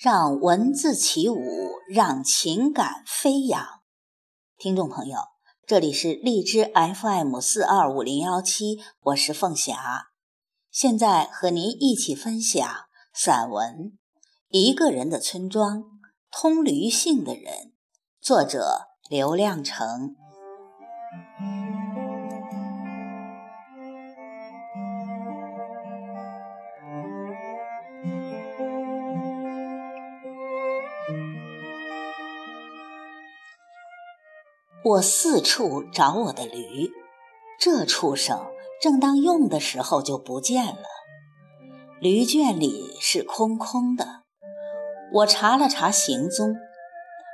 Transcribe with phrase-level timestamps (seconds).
[0.00, 3.82] 让文字起舞，让情感飞扬。
[4.56, 5.18] 听众朋友，
[5.66, 10.06] 这里是荔枝 FM 四二五零幺七，我是凤霞，
[10.70, 12.66] 现在和您一起分享
[13.12, 13.74] 散文
[14.48, 15.82] 《一个人的村庄》，
[16.30, 17.74] 通驴性的人，
[18.22, 20.16] 作者刘亮程。
[34.82, 36.90] 我四处找我的驴，
[37.58, 38.46] 这畜生
[38.80, 40.84] 正当用的时候就不见了。
[42.00, 44.22] 驴圈里是空空的。
[45.12, 46.56] 我查了查行踪，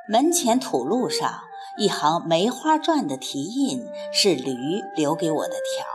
[0.09, 1.43] 门前土路上
[1.79, 5.87] 一行梅花篆的题印是驴留给我的条。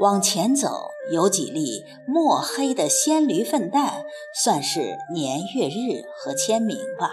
[0.00, 7.12] 往前走，有几粒墨黑的鲜驴粪蛋，算是年月日和签名吧。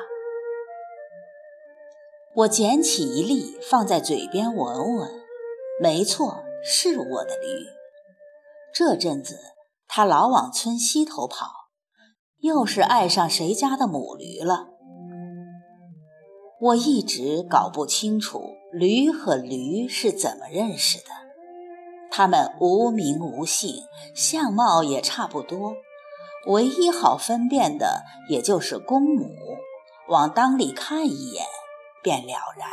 [2.33, 5.09] 我捡起一粒，放在嘴边闻闻，
[5.81, 7.65] 没错，是我的驴。
[8.73, 9.37] 这阵子
[9.85, 11.47] 它老往村西头跑，
[12.39, 14.69] 又是爱上谁家的母驴了。
[16.61, 21.11] 我一直搞不清楚驴和驴是怎么认识的。
[22.09, 23.83] 它们无名无姓，
[24.15, 25.73] 相貌也差不多，
[26.47, 29.27] 唯一好分辨的也就是公母，
[30.07, 31.45] 往裆里看一眼。
[32.01, 32.69] 便了然。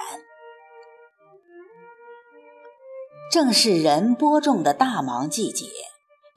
[3.31, 5.67] 正是人播种的大忙季节，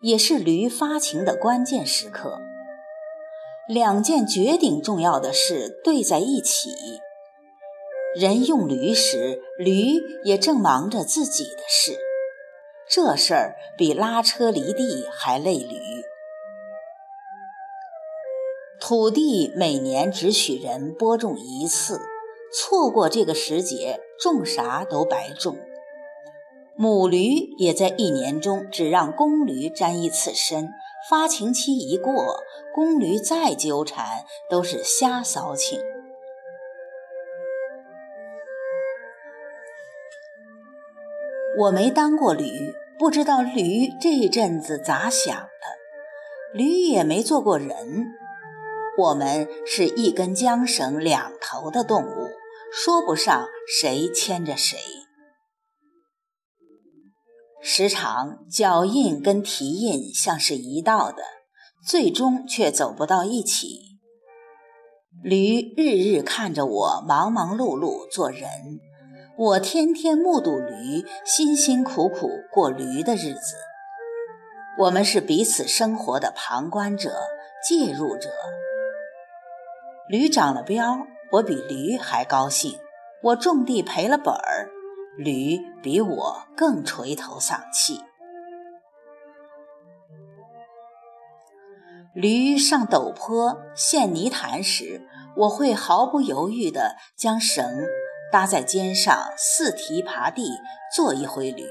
[0.02, 2.42] 也是驴发情的关键时刻。
[3.68, 6.70] 两件绝顶重要的事对在一起：
[8.14, 9.94] 人用驴时，驴
[10.26, 11.98] 也正忙着自己的事。
[12.90, 15.80] 这事儿比拉车犁地还累驴。
[18.82, 22.02] 土地每年只许人播种一次。
[22.54, 25.58] 错过这个时节，种啥都白种。
[26.76, 30.70] 母驴也在一年中只让公驴沾一次身，
[31.10, 35.80] 发情期一过，公驴再纠缠都是瞎骚情。
[41.60, 46.58] 我没当过驴，不知道驴这阵子咋想的。
[46.58, 48.08] 驴也没做过人，
[48.98, 52.41] 我们是一根缰绳两头的动物。
[52.74, 54.78] 说不上谁牵着谁，
[57.62, 61.22] 时常脚印跟蹄印像是一道的，
[61.86, 64.00] 最终却走不到一起。
[65.22, 68.50] 驴日日看着我忙忙碌碌做人，
[69.38, 73.58] 我天天目睹驴辛辛苦苦过驴的日子。
[74.80, 77.12] 我们是彼此生活的旁观者、
[77.68, 78.30] 介入者。
[80.08, 81.06] 驴长了膘。
[81.32, 82.78] 我比驴还高兴，
[83.24, 84.70] 我种地赔了本儿，
[85.18, 88.02] 驴比我更垂头丧气。
[92.14, 97.88] 驴上陡坡陷泥潭时，我会毫不犹豫地将绳
[98.30, 100.52] 搭在肩上，四蹄爬地，
[100.94, 101.66] 做一回驴。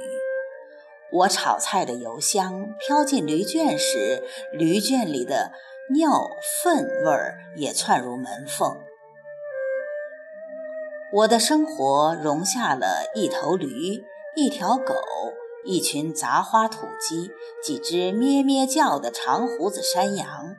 [1.13, 4.23] 我炒菜的油香飘进驴圈时，
[4.55, 5.53] 驴圈里的
[5.93, 6.31] 尿
[6.63, 8.79] 粪味儿也窜入门缝。
[11.13, 14.05] 我的生活容下了一头驴、
[14.37, 14.95] 一条狗、
[15.65, 17.33] 一群杂花土鸡、
[17.65, 20.55] 几只咩咩叫的长胡子山羊，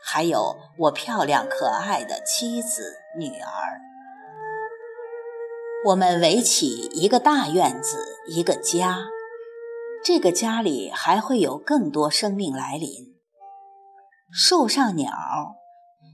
[0.00, 3.80] 还有我漂亮可爱的妻子、女儿。
[5.86, 7.98] 我们围起一个大院子，
[8.28, 9.08] 一个家。
[10.04, 13.16] 这个家里还会有更多生命来临：
[14.30, 15.10] 树上鸟，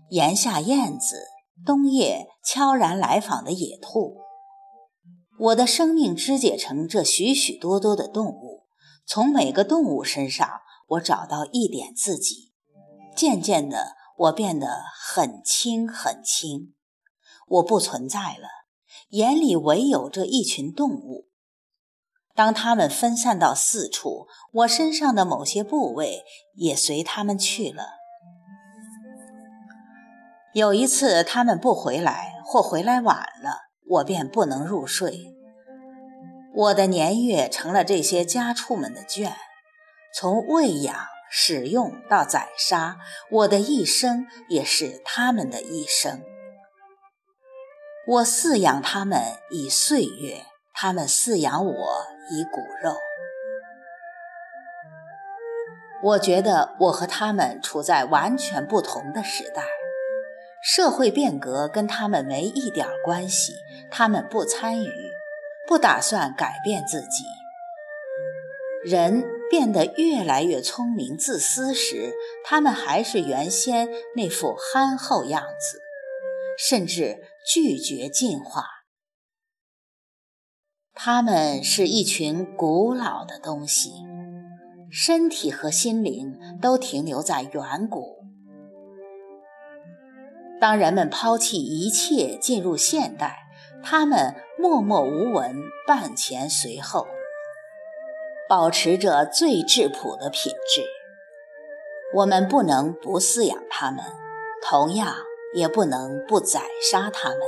[0.09, 1.17] 檐下燕子。
[1.65, 4.17] 冬夜悄然来访的野兔，
[5.39, 8.65] 我的生命肢解成这许许多多的动物，
[9.07, 12.53] 从每个动物身上，我找到一点自己。
[13.15, 16.75] 渐渐的，我变得很轻很轻，
[17.47, 18.49] 我不存在了，
[19.11, 21.29] 眼里唯有这一群动物。
[22.35, 28.02] 当它们分散到四处，我身上的某些部位也随它们去了。
[30.55, 35.35] 有一次，他们不回来或回来晚了，我便不能入睡。
[36.55, 39.35] 我的年月成了这些家畜们的圈，
[40.15, 40.95] 从喂养、
[41.31, 42.99] 使用到宰杀，
[43.31, 46.23] 我的一生也是他们的一生。
[48.07, 50.45] 我饲养他们以岁月，
[50.75, 51.73] 他们饲养我
[52.31, 52.95] 以骨肉。
[56.03, 59.63] 我觉得我和他们处在完全不同的时代，
[60.63, 63.53] 社会变革跟他们没一点关系，
[63.91, 65.11] 他们不参与，
[65.67, 67.25] 不打算改变自己。
[68.85, 72.15] 人变得越来越聪明、自私时，
[72.45, 75.81] 他们还是原先那副憨厚样子，
[76.57, 78.65] 甚至拒绝进化。
[80.95, 83.91] 他们是一群古老的东西，
[84.91, 88.23] 身体和心灵都停留在远古。
[90.63, 93.49] 当人们抛弃一切进入现代，
[93.83, 95.57] 他们默默无闻，
[95.89, 97.09] 伴前随后。
[98.49, 100.85] 保持着最质朴的品质，
[102.15, 104.05] 我们不能不饲养它们，
[104.65, 105.17] 同样
[105.53, 107.39] 也不能不宰杀它们。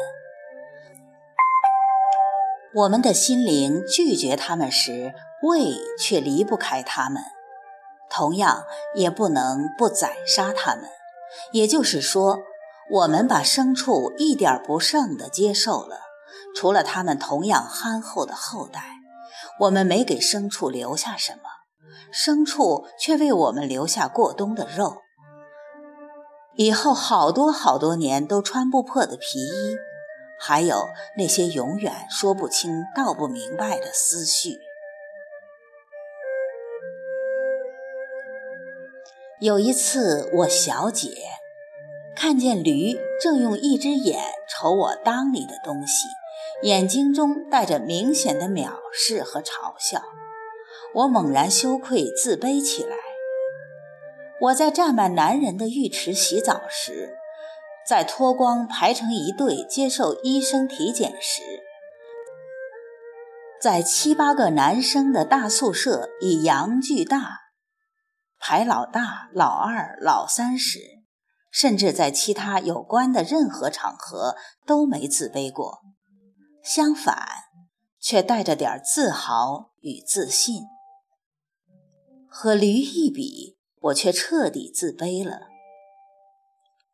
[2.74, 7.22] 我们的心灵拒绝它们时，胃却离不开它们，
[8.10, 8.64] 同样
[8.96, 10.86] 也不能不宰杀它们。
[11.52, 12.42] 也就是说，
[12.90, 16.00] 我们把牲畜一点不剩地接受了，
[16.54, 18.90] 除了它们同样憨厚的后代。
[19.60, 21.42] 我们没给牲畜留下什么，
[22.12, 25.02] 牲畜却为我们留下过冬的肉，
[26.56, 29.76] 以后好多好多年都穿不破的皮衣，
[30.40, 34.58] 还有那些永远说不清道不明白的思绪。
[39.40, 41.10] 有一次，我小姐
[42.16, 46.06] 看见驴正用一只眼瞅我裆里的东西。
[46.62, 50.02] 眼睛中带着明显的藐视和嘲笑，
[50.94, 52.96] 我猛然羞愧自卑起来。
[54.40, 57.16] 我在站满男人的浴池洗澡时，
[57.86, 61.42] 在脱光排成一队接受医生体检时，
[63.60, 67.40] 在七八个男生的大宿舍以阳巨大
[68.38, 70.78] 排老大、老二、老三时，
[71.54, 74.34] 甚至在其他有关的任何场合
[74.66, 75.82] 都没自卑过。
[76.64, 77.16] 相反，
[78.00, 80.64] 却带着点自豪与自信。
[82.28, 85.42] 和驴一比，我却彻底自卑了。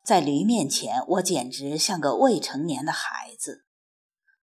[0.05, 3.65] 在驴面前，我简直像个未成年的孩子。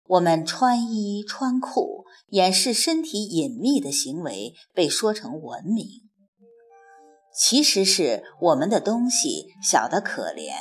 [0.07, 6.06] 我们穿衣穿裤、掩饰身体隐秘的行为被说成文明，
[7.37, 10.55] 其实是我们的东西小得可怜，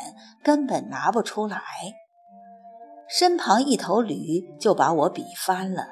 [0.43, 1.61] 根本拿不出来。
[3.07, 5.87] 身旁一头驴就把我比翻了，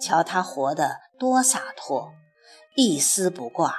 [0.00, 2.10] 瞧他活得多洒脱，
[2.74, 3.76] 一丝不挂。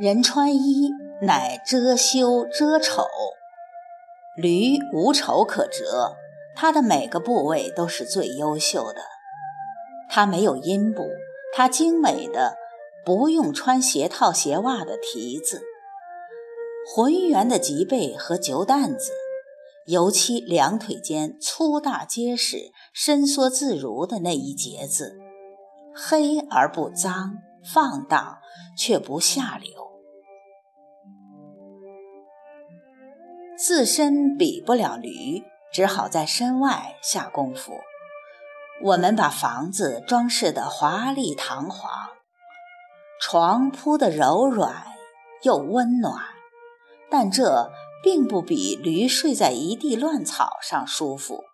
[0.00, 0.90] 人穿衣
[1.22, 3.06] 乃遮羞遮丑，
[4.36, 6.16] 驴无丑可遮，
[6.56, 9.02] 它的每个部位都是最优秀的。
[10.08, 11.06] 它没有阴部，
[11.54, 12.56] 它精美的
[13.04, 15.62] 不用穿鞋套鞋袜的蹄子。
[16.92, 19.12] 浑圆的脊背和酒担子，
[19.86, 25.18] 尤其两腿间粗大结实、伸缩自如的那一节子，
[25.94, 28.38] 黑而不脏，放荡
[28.76, 29.90] 却不下流。
[33.56, 37.74] 自身比不了驴，只好在身外下功夫。
[38.82, 42.08] 我们把房子装饰得华丽堂皇，
[43.20, 44.84] 床铺得柔软
[45.42, 46.16] 又温暖。
[47.10, 47.70] 但这
[48.02, 51.44] 并不比驴睡在一地乱草上舒服。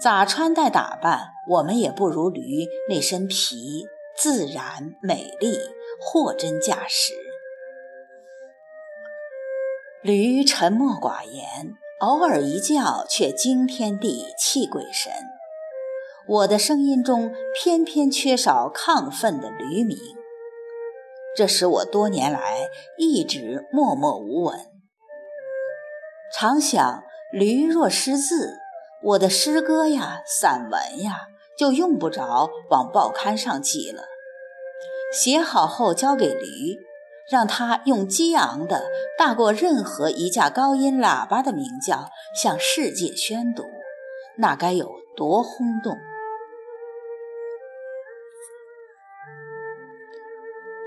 [0.00, 3.86] 咋穿戴打扮，我们也不如驴那身皮
[4.16, 5.58] 自然美丽，
[6.00, 7.12] 货真价实。
[10.02, 15.12] 驴沉默寡言，偶尔一叫却惊天地泣鬼神。
[16.28, 19.96] 我的声音中偏偏缺少亢奋的驴鸣。
[21.36, 22.68] 这使我多年来
[22.98, 24.58] 一直默默无闻。
[26.34, 28.58] 常想，驴若识字，
[29.02, 34.02] 我的诗歌呀、散文呀，就用不着往报刊上寄了。
[35.12, 36.78] 写好后交给驴，
[37.30, 43.62] 让它用激昂的、大过任何一架高音喇叭的鸣叫向世界宣读，
[44.38, 45.96] 那该有多轰动！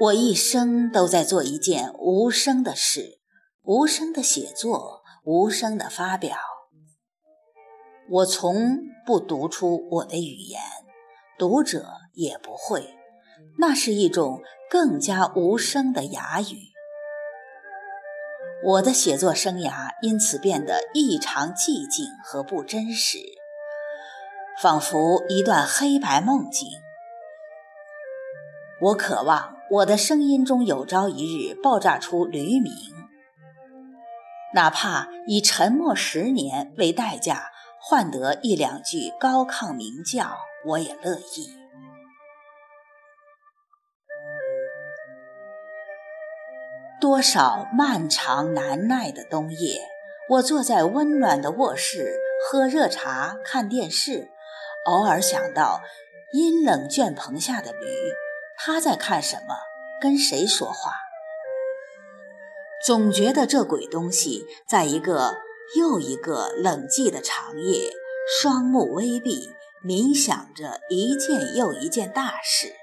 [0.02, 3.20] 我一生都在做一件无声的事，
[3.64, 6.38] 无声的写作，无声的发表。
[8.10, 10.62] 我从不读出我的语言，
[11.38, 12.96] 读者也不会。
[13.58, 16.70] 那是一种更加无声的哑语。
[18.64, 23.18] 我的写作生涯因此变得异常寂静和不真实，
[24.62, 26.70] 仿佛一段黑白梦境。
[28.82, 32.74] 我渴望我的声音中有朝一日爆炸出驴鸣，
[34.56, 41.54] 哪怕以沉默十年为代价，换得一两句高亢鸣叫，我也乐意。
[47.00, 49.88] 多少漫长难耐的冬夜，
[50.30, 54.32] 我坐在温暖的卧室，喝热茶，看电视，
[54.88, 55.82] 偶尔想到
[56.34, 57.78] 阴冷圈棚下的驴。
[58.62, 59.56] 他在看什么？
[60.02, 60.92] 跟谁说话？
[62.86, 65.38] 总觉得这鬼东西在一个
[65.78, 67.90] 又一个冷寂的长夜，
[68.42, 72.74] 双目微闭，冥想着一件又一件大事，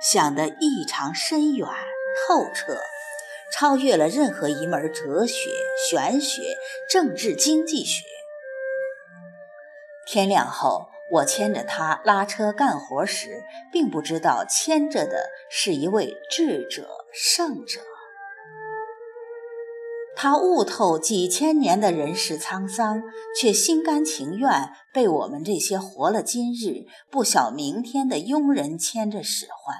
[0.00, 1.68] 想得异常深远
[2.28, 2.78] 透彻，
[3.52, 5.50] 超越了任何一门哲学、
[5.90, 6.42] 玄学、
[6.88, 8.04] 政治、经济学。
[10.06, 10.93] 天亮后。
[11.14, 17.80] 我牵着他拉车干活时，并不知道牵着的是一位智者圣者。
[20.16, 23.02] 他悟透几千年的人世沧桑，
[23.38, 29.76] 却心甘情愿被我们这些活了今日不晓明天的庸人牵着使唤。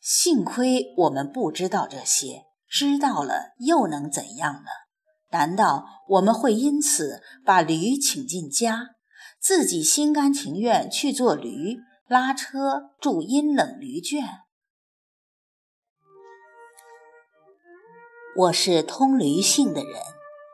[0.00, 4.81] 幸亏我们不知道这些，知道了又能怎样呢？
[5.32, 8.90] 难道我们会因此把驴请进家，
[9.40, 14.22] 自己心甘情愿去做驴，拉车住阴冷驴圈？
[18.36, 19.94] 我是通驴性的人，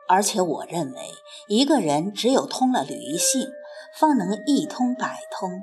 [0.07, 1.09] 而且我认为，
[1.49, 3.49] 一个人只有通了驴性，
[3.97, 5.61] 方能一通百通，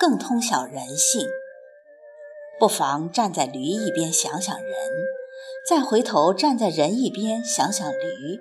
[0.00, 1.28] 更通晓人性。
[2.58, 4.74] 不妨站在驴一边想想人，
[5.68, 8.40] 再回头站在人一边想想驴。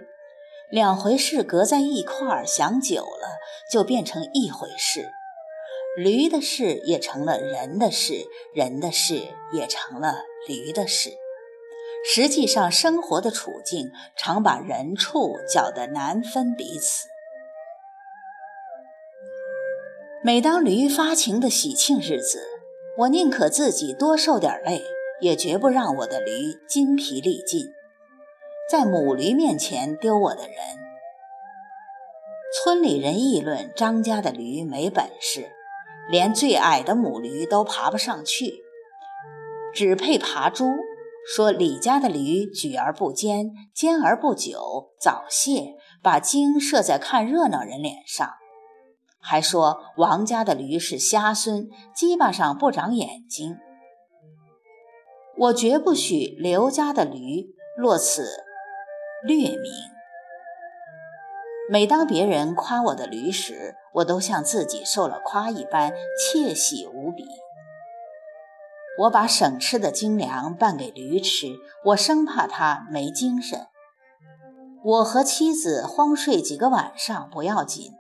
[0.72, 3.40] 两回事隔在一块儿，想久了
[3.72, 5.12] 就变成一回事。
[5.98, 9.22] 驴的事也成了人的事，人的事
[9.54, 11.12] 也成了驴的事。
[12.08, 17.08] 实际上，生活的处境常把人畜搅得难分彼此。
[20.24, 22.44] 每当驴发情的喜庆日子，
[22.98, 24.84] 我宁可自己多受点累，
[25.22, 27.72] 也绝不让我的驴筋疲力尽。
[28.68, 30.58] 在母驴面前丢我的人，
[32.52, 35.52] 村里人议论张家的驴没本事，
[36.10, 38.64] 连最矮的母驴都爬不上去，
[39.72, 40.66] 只配爬猪。
[41.28, 48.28] 说李家的驴举而不坚，坚而不久，早泄，把精射在看热闹人脸上。
[49.20, 53.58] 还说王家的驴是瞎孙，鸡巴上不长眼睛。
[55.38, 58.45] 我绝不许刘家的驴落此。
[59.26, 59.72] 略名。
[61.68, 67.26] 每当别人夸我的驴时，我都像自己受了夸一般窃喜无比。
[69.00, 71.48] 我把省吃的精粮拌给驴吃，
[71.86, 73.68] 我生怕它没精神。
[74.84, 77.94] 我和妻子荒睡几个晚上不要紧，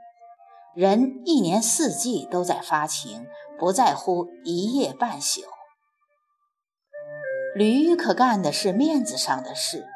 [0.75, 3.25] 人一年四季都在发情，
[3.57, 5.41] 不在乎一夜半宿。
[7.55, 9.87] 驴可干的是面子上的事。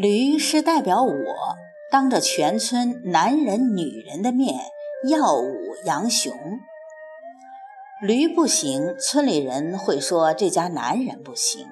[0.00, 1.12] 驴是代表我
[1.90, 4.54] 当着全村男人女人的面
[5.10, 6.32] 耀武扬雄。
[8.00, 11.66] 驴不行，村里人会说这家男人不行。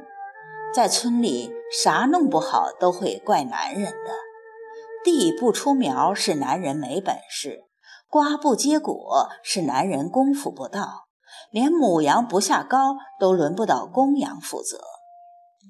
[0.75, 4.11] 在村里，啥弄不好都会怪男人的。
[5.05, 7.61] 地不出苗是男人没本事，
[8.11, 11.05] 瓜不结果是男人功夫不到，
[11.53, 14.81] 连母羊不下羔都轮不到公羊负责。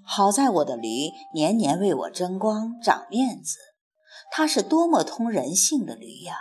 [0.09, 3.59] 好在我的驴年年为我争光长面子，
[4.31, 6.37] 它是多么通人性的驴呀！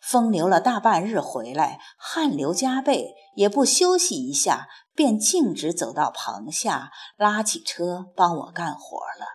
[0.00, 9.26] 风流了大半日回来，汗流浃背，也不休息一下，便径直走到棚下，拉起车帮我干活了。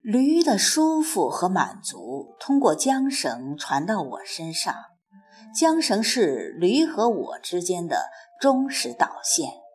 [0.00, 4.74] 驴的舒服和满足通过缰绳传到我身上，
[5.54, 8.06] 缰绳是驴和我之间的
[8.40, 9.67] 忠实导线。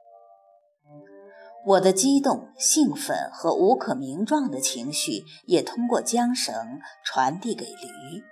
[1.65, 6.53] 我的激动、兴奋和无可名状的情绪也通过缰绳
[7.05, 8.24] 传递给驴。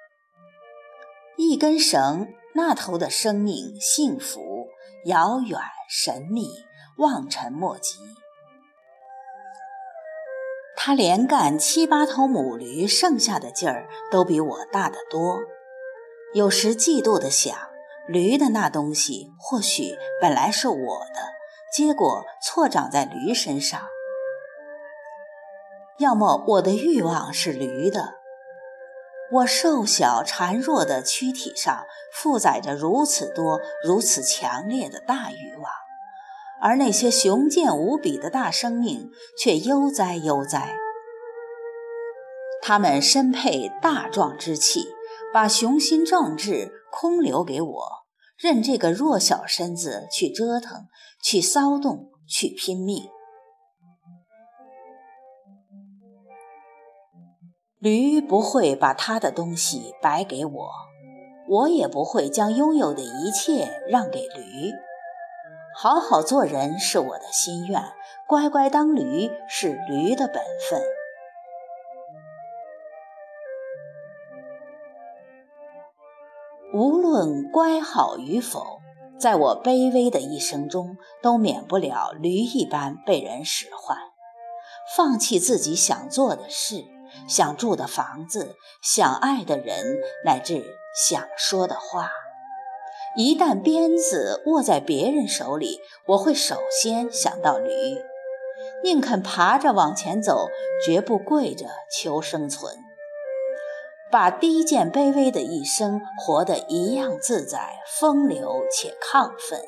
[1.38, 4.68] 一根绳，那头的生命幸福、
[5.06, 5.60] 遥远、
[5.90, 6.50] 神秘、
[6.98, 7.96] 望尘莫及。
[10.76, 15.40] 他连干七八头母驴，剩下的劲儿都比我大得多。
[16.34, 17.56] 有时嫉妒地想，
[18.08, 21.41] 驴的那东西或许本来是我的。
[21.72, 23.80] 结果错长在驴身上，
[26.00, 28.16] 要么我的欲望是驴的。
[29.32, 35.72] 我瘦小孱弱的躯体上负载着如此多、如此强烈的大欲望，
[36.62, 40.76] 而那些雄健无比的大生命却悠哉悠哉。
[42.62, 44.90] 他们身配大壮之气，
[45.34, 48.01] 把雄心壮志空留给我，
[48.42, 50.88] 任这个弱小身子去折腾、
[51.22, 53.08] 去骚动、去拼命。
[57.78, 60.70] 驴不会把他的东西白给我，
[61.48, 64.72] 我也不会将拥有的一切让给驴。
[65.76, 67.84] 好好做人是我的心愿，
[68.28, 70.82] 乖乖当驴是驴的本分。
[76.74, 78.80] 无论乖好与否，
[79.20, 83.98] 在我卑微的一生中，都免不了驴一般被人使唤，
[84.96, 86.86] 放弃自己想做的事。
[87.28, 90.64] 想住的房子，想爱的人，乃至
[90.96, 92.10] 想说的话，
[93.18, 97.70] 一旦鞭子握在别人手里，我会首先想到驴，
[98.82, 100.48] 宁肯爬着往前走，
[100.86, 102.78] 绝不跪着求生存，
[104.12, 109.62] 把低贱卑微的一生活得一样自在、风流且亢奋。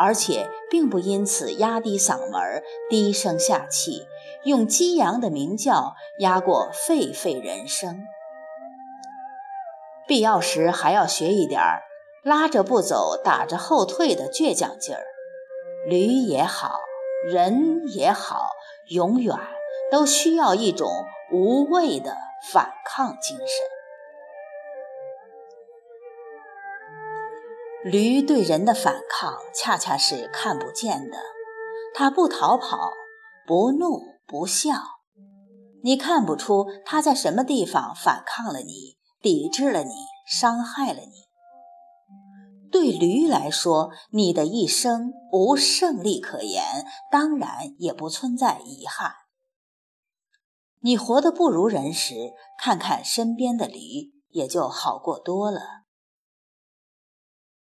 [0.00, 4.06] 而且并不因此压低嗓门、低声下气，
[4.44, 8.04] 用激扬的鸣叫压过沸沸人声。
[10.06, 11.82] 必要时还要学一点儿
[12.22, 15.02] 拉着不走、打着后退的倔强劲儿。
[15.88, 16.78] 驴也好，
[17.26, 18.50] 人也好，
[18.90, 19.36] 永远
[19.90, 20.88] 都需要一种
[21.32, 22.16] 无畏的
[22.52, 23.77] 反抗精神。
[27.90, 31.16] 驴对人的反抗恰恰是看不见的，
[31.94, 32.92] 它不逃跑，
[33.46, 34.74] 不怒不笑，
[35.82, 39.94] 你看不出它在什么地方反抗了你，抵制了你，
[40.26, 41.28] 伤害了你。
[42.70, 49.14] 对驴来说，你的一生无胜利可言，当然也不存在遗憾。
[50.80, 55.87] 你活得不如人时，看看身边的驴，也就好过多了。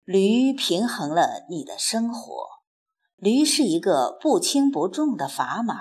[0.05, 2.33] 驴平衡了你的生活，
[3.19, 5.77] 驴是一个不轻不重的砝码。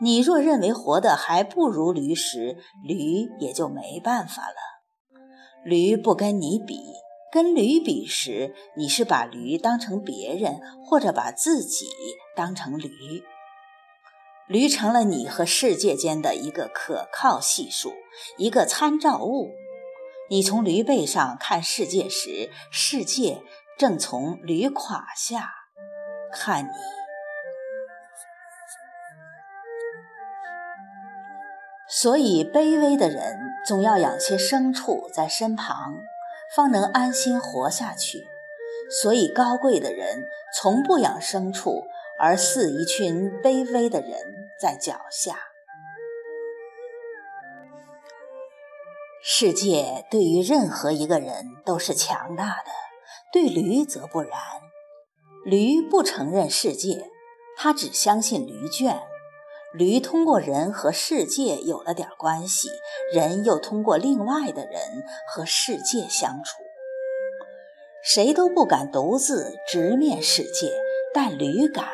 [0.00, 4.54] 你若认为活得还不如驴时，驴也就没办法了。
[5.64, 6.78] 驴不跟你比，
[7.32, 11.86] 跟驴比时，你是把驴当成别人，或者把自己
[12.36, 12.88] 当成驴。
[14.46, 17.94] 驴成了你和世界间的一个可靠系数，
[18.36, 19.48] 一个参照物。
[20.30, 23.42] 你从驴背上看世界时，世界
[23.78, 25.50] 正从驴胯下
[26.32, 26.70] 看你。
[31.86, 35.94] 所以，卑微的人总要养些牲畜在身旁，
[36.56, 38.20] 方能安心活下去；
[39.00, 40.24] 所以，高贵的人
[40.58, 41.84] 从不养牲畜，
[42.18, 45.53] 而似一群卑微的人在脚下。
[49.36, 52.70] 世界对于任何一个人都是强大的，
[53.32, 54.30] 对驴则不然。
[55.44, 57.10] 驴不承认世界，
[57.56, 59.02] 它只相信驴圈。
[59.72, 62.68] 驴通过人和世界有了点关系，
[63.12, 66.62] 人又通过另外的人和世界相处。
[68.04, 70.70] 谁都不敢独自直面世界，
[71.12, 71.88] 但驴敢。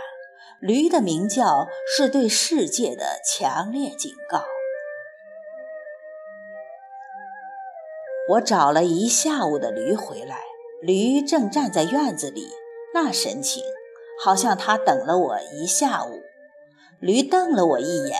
[0.61, 4.45] 驴的鸣叫是对世界的强烈警告。
[8.31, 10.43] 我找了一下午的驴回来，
[10.81, 12.47] 驴正站在院子里，
[12.95, 13.65] 那神情
[14.23, 16.21] 好像他等了我一下午。
[17.01, 18.19] 驴瞪了我一眼，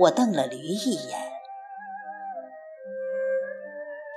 [0.00, 1.18] 我瞪了驴一眼。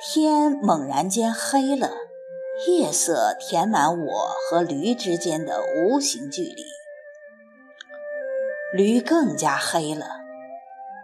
[0.02, 1.92] 天猛然间黑了，
[2.68, 6.66] 夜色填满我和驴之间的无形距离，
[8.74, 10.22] 驴更加黑了。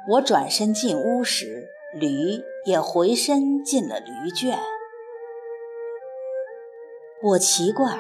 [0.10, 1.75] 我转身进屋时。
[1.96, 4.60] 驴也回身进了驴圈。
[7.24, 7.98] 我奇怪，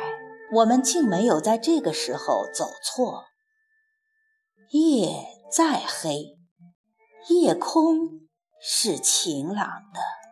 [0.51, 3.23] 我们竟没有在这个时候走错。
[4.71, 5.09] 夜
[5.49, 6.37] 再黑，
[7.29, 8.27] 夜空
[8.61, 10.24] 是晴朗的。